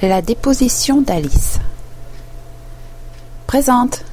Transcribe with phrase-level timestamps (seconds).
[0.00, 1.58] La déposition d'Alice.
[3.48, 4.04] Présente,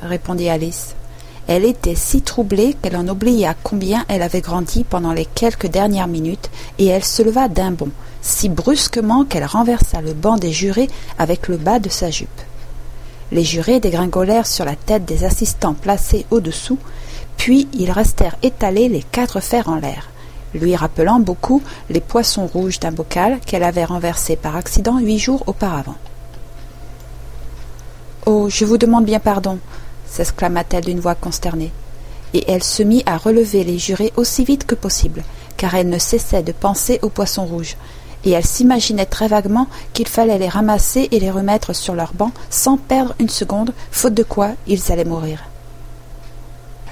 [0.00, 0.94] répondit Alice.
[1.48, 6.06] Elle était si troublée qu'elle en oublia combien elle avait grandi pendant les quelques dernières
[6.06, 10.88] minutes, et elle se leva d'un bond, si brusquement qu'elle renversa le banc des jurés
[11.18, 12.28] avec le bas de sa jupe.
[13.32, 16.78] Les jurés dégringolèrent sur la tête des assistants placés au-dessous,
[17.36, 20.11] puis ils restèrent étalés les quatre fers en l'air
[20.54, 25.42] lui rappelant beaucoup les poissons rouges d'un bocal qu'elle avait renversé par accident huit jours
[25.46, 25.96] auparavant.
[28.26, 29.58] Oh, je vous demande bien pardon,
[30.06, 31.72] s'exclama-t-elle d'une voix consternée,
[32.34, 35.24] et elle se mit à relever les jurés aussi vite que possible,
[35.56, 37.76] car elle ne cessait de penser aux poissons rouges,
[38.24, 42.30] et elle s'imaginait très vaguement qu'il fallait les ramasser et les remettre sur leur banc
[42.50, 45.42] sans perdre une seconde, faute de quoi ils allaient mourir.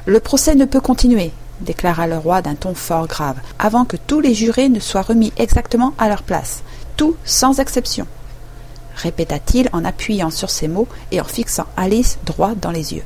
[0.07, 4.21] Le procès ne peut continuer, déclara le roi d'un ton fort grave, avant que tous
[4.21, 6.63] les jurés ne soient remis exactement à leur place,
[6.97, 8.07] tout sans exception,
[9.01, 13.05] répéta-t-il en appuyant sur ces mots et en fixant Alice droit dans les yeux.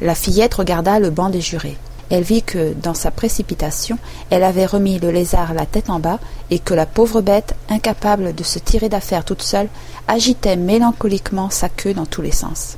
[0.00, 1.78] La fillette regarda le banc des jurés.
[2.10, 3.98] Elle vit que, dans sa précipitation,
[4.28, 6.18] elle avait remis le lézard la tête en bas,
[6.50, 9.68] et que la pauvre bête, incapable de se tirer d'affaire toute seule,
[10.06, 12.76] agitait mélancoliquement sa queue dans tous les sens.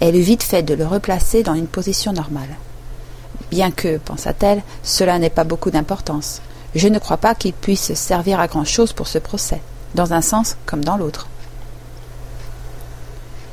[0.00, 2.56] Elle eut vite fait de le replacer dans une position normale.
[3.50, 6.40] Bien que, pensa-t-elle, cela n'ait pas beaucoup d'importance.
[6.74, 9.60] Je ne crois pas qu'il puisse servir à grand chose pour ce procès,
[9.94, 11.26] dans un sens comme dans l'autre.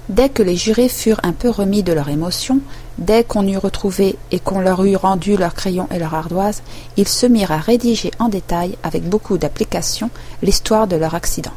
[0.07, 2.61] Dès que les jurés furent un peu remis de leur émotion,
[2.97, 6.61] dès qu'on eut retrouvé et qu'on leur eut rendu leurs crayons et leur ardoise,
[6.95, 10.09] ils se mirent à rédiger en détail, avec beaucoup d'application,
[10.41, 11.51] l'histoire de leur accident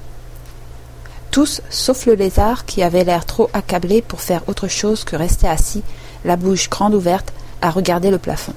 [1.31, 5.49] tous sauf le lézard qui avait l'air trop accablé pour faire autre chose que rester
[5.49, 5.83] assis,
[6.25, 8.55] la bouche grande ouverte, à regarder le plafond.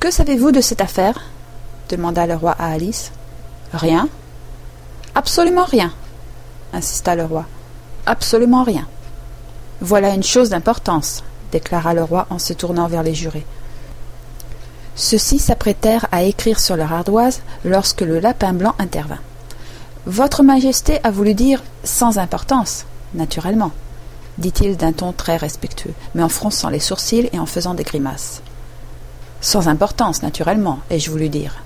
[0.00, 1.20] Que savez-vous de cette affaire?
[1.88, 3.12] demanda le roi à Alice.
[3.72, 4.08] Rien.
[5.14, 5.92] Absolument rien,
[6.72, 7.46] insista le roi.
[8.06, 8.86] Absolument rien.
[9.80, 13.46] Voilà une chose d'importance, déclara le roi en se tournant vers les jurés.
[14.94, 19.20] Ceux-ci s'apprêtèrent à écrire sur leur ardoise lorsque le lapin blanc intervint.
[20.08, 23.72] Votre Majesté a voulu dire sans importance, naturellement,
[24.38, 28.40] dit-il d'un ton très respectueux, mais en fronçant les sourcils et en faisant des grimaces.
[29.42, 31.56] Sans importance, naturellement, ai-je voulu dire,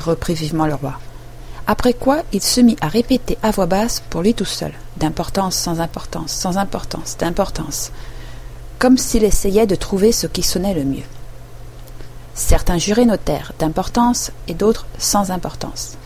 [0.00, 0.94] reprit vivement le roi.
[1.68, 5.54] Après quoi il se mit à répéter à voix basse pour lui tout seul, d'importance
[5.54, 7.92] sans importance, sans importance, d'importance,
[8.80, 11.06] comme s'il essayait de trouver ce qui sonnait le mieux.
[12.34, 15.96] Certains jurés notèrent d'importance et d'autres sans importance.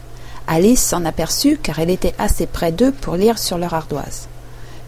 [0.52, 4.26] Alice s'en aperçut car elle était assez près d'eux pour lire sur leur ardoise.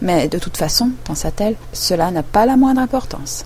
[0.01, 3.45] Mais de toute façon, pensa-t-elle, cela n'a pas la moindre importance.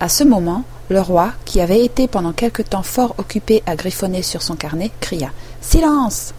[0.00, 4.20] À ce moment, le roi, qui avait été pendant quelque temps fort occupé à griffonner
[4.20, 5.30] sur son carnet, cria
[5.62, 6.34] Silence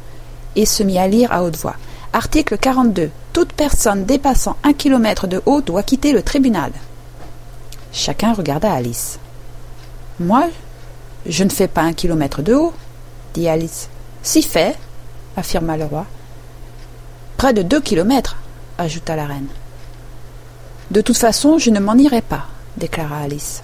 [0.56, 1.76] et se mit à lire à haute voix.
[2.14, 3.10] Article 42.
[3.34, 6.72] Toute personne dépassant un kilomètre de haut doit quitter le tribunal.
[7.92, 9.18] Chacun regarda Alice.
[10.20, 10.48] Moi,
[11.26, 12.74] je ne fais pas un kilomètre de haut,
[13.34, 13.90] dit Alice.
[14.28, 14.76] Si fait,
[15.38, 16.06] affirma le roi.
[17.38, 18.36] Près de deux kilomètres,
[18.78, 19.48] ajouta la reine.
[20.92, 22.46] De toute façon, je ne m'en irai pas,
[22.76, 23.64] déclara Alice.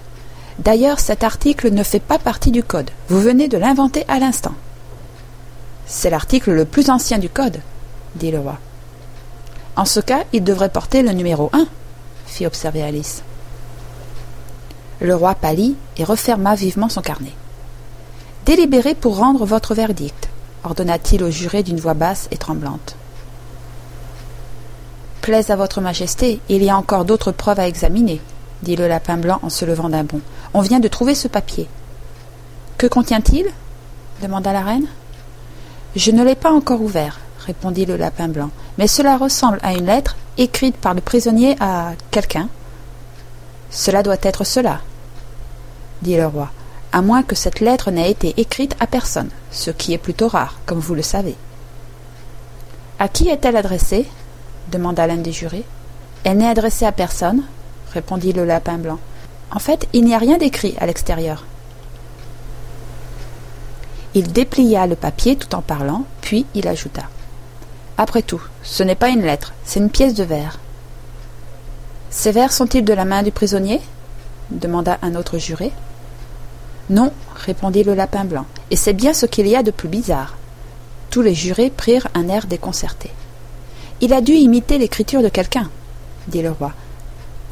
[0.58, 2.90] D'ailleurs, cet article ne fait pas partie du Code.
[3.10, 4.54] Vous venez de l'inventer à l'instant.
[5.84, 7.60] C'est l'article le plus ancien du Code,
[8.14, 8.56] dit le roi.
[9.76, 11.66] En ce cas, il devrait porter le numéro un,
[12.26, 13.22] fit observer Alice.
[15.02, 17.34] Le roi pâlit et referma vivement son carnet.
[18.46, 20.23] Délibérez pour rendre votre verdict,
[20.64, 22.96] ordonna-t-il au juré d'une voix basse et tremblante.
[25.20, 28.20] Plaise à votre majesté, il y a encore d'autres preuves à examiner,
[28.62, 30.20] dit le lapin blanc en se levant d'un bond.
[30.52, 31.68] On vient de trouver ce papier.
[32.78, 33.46] Que contient-il?
[34.22, 34.86] demanda la reine.
[35.96, 39.86] Je ne l'ai pas encore ouvert, répondit le lapin blanc, mais cela ressemble à une
[39.86, 42.48] lettre écrite par le prisonnier à quelqu'un.
[43.70, 44.80] Cela doit être cela,
[46.02, 46.50] dit le roi
[46.94, 50.60] à moins que cette lettre n'ait été écrite à personne, ce qui est plutôt rare,
[50.64, 51.34] comme vous le savez.
[53.00, 54.06] À qui est-elle adressée?
[54.70, 55.64] demanda l'un des jurés.
[56.22, 57.42] Elle n'est adressée à personne,
[57.92, 59.00] répondit le lapin blanc.
[59.50, 61.44] En fait, il n'y a rien d'écrit à l'extérieur.
[64.14, 67.02] Il déplia le papier tout en parlant, puis il ajouta.
[67.98, 70.60] Après tout, ce n'est pas une lettre, c'est une pièce de verre.
[72.10, 73.80] Ces vers sont-ils de la main du prisonnier?
[74.52, 75.72] demanda un autre juré.
[76.90, 80.36] Non, répondit le lapin blanc, et c'est bien ce qu'il y a de plus bizarre.
[81.10, 83.10] Tous les jurés prirent un air déconcerté.
[84.00, 85.70] Il a dû imiter l'écriture de quelqu'un,
[86.28, 86.72] dit le roi.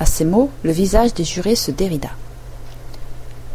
[0.01, 2.11] À ces mots, le visage des jurés se dérida.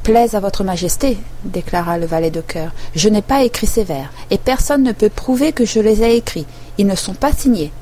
[0.03, 2.71] Plaise à votre majesté, déclara le valet de cœur.
[2.95, 6.15] Je n'ai pas écrit ces vers, et personne ne peut prouver que je les ai
[6.15, 6.47] écrits.
[6.77, 7.73] Ils ne sont pas signés.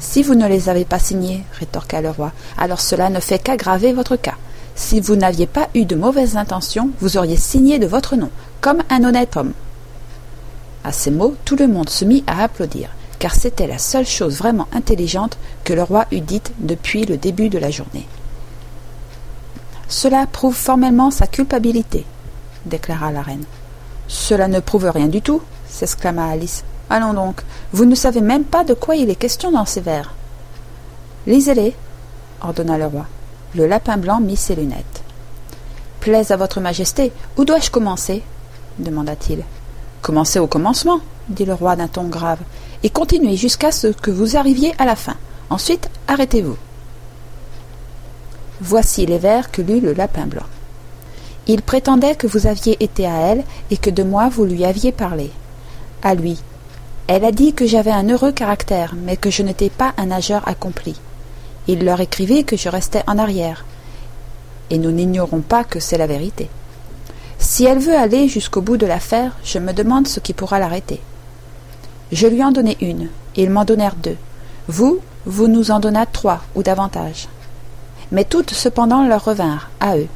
[0.00, 3.92] Si vous ne les avez pas signés, rétorqua le roi, alors cela ne fait qu'aggraver
[3.92, 4.34] votre cas.
[4.74, 8.30] Si vous n'aviez pas eu de mauvaises intentions, vous auriez signé de votre nom,
[8.60, 9.52] comme un honnête homme.
[10.82, 14.36] À ces mots, tout le monde se mit à applaudir, car c'était la seule chose
[14.36, 18.06] vraiment intelligente que le roi eût dite depuis le début de la journée.
[19.88, 22.04] Cela prouve formellement sa culpabilité,
[22.66, 23.44] déclara la reine.
[24.08, 26.64] Cela ne prouve rien du tout, s'exclama Alice.
[26.90, 27.42] Allons donc,
[27.72, 30.14] vous ne savez même pas de quoi il est question dans ces vers.
[31.26, 31.74] Lisez-les,
[32.42, 33.06] ordonna le roi.
[33.54, 35.04] Le lapin blanc mit ses lunettes.
[36.00, 38.24] Plaise à votre majesté, où dois-je commencer?
[38.80, 39.44] demanda-t-il.
[40.02, 40.98] Commencez au commencement,
[41.28, 42.40] dit le roi d'un ton grave,
[42.82, 45.14] et continuez jusqu'à ce que vous arriviez à la fin.
[45.50, 46.56] Ensuite, arrêtez-vous.
[48.60, 50.46] Voici les vers que lut le lapin blanc.
[51.46, 54.90] Il prétendait que vous aviez été à elle et que de moi vous lui aviez
[54.90, 55.30] parlé.
[56.02, 56.38] À lui.
[57.06, 60.48] Elle a dit que j'avais un heureux caractère, mais que je n'étais pas un nageur
[60.48, 60.96] accompli.
[61.68, 63.64] Il leur écrivait que je restais en arrière.
[64.70, 66.48] Et nous n'ignorons pas que c'est la vérité.
[67.38, 71.00] Si elle veut aller jusqu'au bout de l'affaire, je me demande ce qui pourra l'arrêter.
[72.12, 74.16] Je lui en donnai une, ils m'en donnèrent deux.
[74.68, 77.28] Vous, vous nous en donnâtes trois ou davantage
[78.14, 80.06] mais toutes cependant leur revinrent, à eux,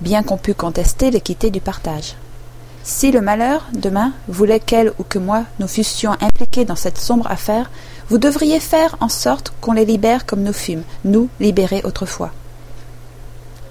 [0.00, 2.14] bien qu'on pût contester l'équité du partage.
[2.84, 7.30] Si le malheur, demain, voulait qu'elle ou que moi nous fussions impliqués dans cette sombre
[7.30, 7.70] affaire,
[8.08, 12.32] vous devriez faire en sorte qu'on les libère comme nous fûmes, nous, libérés autrefois.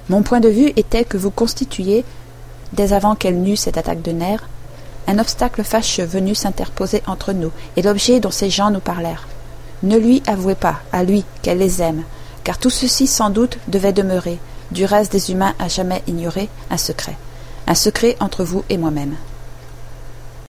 [0.09, 2.05] Mon point de vue était que vous constituiez,
[2.71, 4.47] dès avant qu'elle n'eût cette attaque de nerfs,
[5.07, 9.27] un obstacle fâcheux venu s'interposer entre nous et l'objet dont ces gens nous parlèrent.
[9.83, 12.03] Ne lui avouez pas, à lui, qu'elle les aime,
[12.45, 14.39] car tout ceci sans doute devait demeurer,
[14.71, 17.17] du reste des humains à jamais ignorer, un secret,
[17.71, 19.15] un secret entre vous et moi-même.